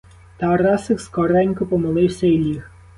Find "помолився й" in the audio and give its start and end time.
1.65-2.37